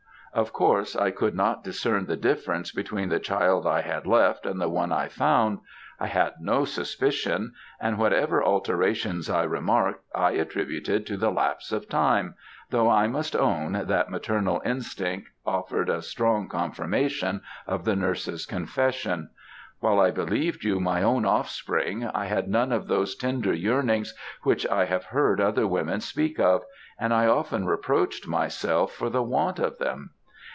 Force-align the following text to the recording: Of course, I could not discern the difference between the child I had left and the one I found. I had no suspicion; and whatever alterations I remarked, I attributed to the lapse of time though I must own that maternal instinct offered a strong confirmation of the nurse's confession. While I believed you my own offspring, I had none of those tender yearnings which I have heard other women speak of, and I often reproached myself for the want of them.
Of 0.33 0.53
course, 0.53 0.95
I 0.95 1.11
could 1.11 1.35
not 1.35 1.61
discern 1.61 2.05
the 2.05 2.15
difference 2.15 2.71
between 2.71 3.09
the 3.09 3.19
child 3.19 3.67
I 3.67 3.81
had 3.81 4.07
left 4.07 4.45
and 4.45 4.61
the 4.61 4.69
one 4.69 4.93
I 4.93 5.09
found. 5.09 5.59
I 5.99 6.07
had 6.07 6.35
no 6.39 6.63
suspicion; 6.63 7.51
and 7.81 7.97
whatever 7.99 8.41
alterations 8.41 9.29
I 9.29 9.43
remarked, 9.43 10.05
I 10.15 10.31
attributed 10.31 11.05
to 11.07 11.17
the 11.17 11.31
lapse 11.31 11.73
of 11.73 11.89
time 11.89 12.35
though 12.69 12.89
I 12.89 13.07
must 13.07 13.35
own 13.35 13.73
that 13.73 14.09
maternal 14.09 14.61
instinct 14.63 15.27
offered 15.45 15.89
a 15.89 16.01
strong 16.01 16.47
confirmation 16.47 17.41
of 17.67 17.83
the 17.83 17.97
nurse's 17.97 18.45
confession. 18.45 19.31
While 19.81 19.99
I 19.99 20.11
believed 20.11 20.63
you 20.63 20.79
my 20.79 21.03
own 21.03 21.25
offspring, 21.25 22.05
I 22.05 22.27
had 22.27 22.47
none 22.47 22.71
of 22.71 22.87
those 22.87 23.17
tender 23.17 23.51
yearnings 23.53 24.13
which 24.43 24.65
I 24.67 24.85
have 24.85 25.03
heard 25.03 25.41
other 25.41 25.67
women 25.67 25.99
speak 25.99 26.39
of, 26.39 26.63
and 26.97 27.13
I 27.13 27.25
often 27.27 27.65
reproached 27.65 28.29
myself 28.29 28.93
for 28.93 29.09
the 29.09 29.21
want 29.23 29.59
of 29.59 29.77
them. 29.77 30.11